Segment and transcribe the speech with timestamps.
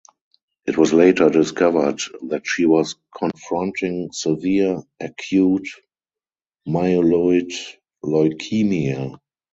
[0.65, 5.67] It was later discovered that she was confronting severe Acute
[6.67, 7.51] Myeloid
[8.03, 9.19] Leukaemia.